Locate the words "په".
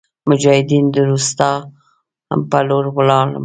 2.49-2.59